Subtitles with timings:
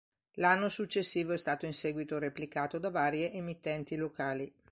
[0.37, 4.51] L'anno successivo è stato in seguito replicato da varie emittenti locali..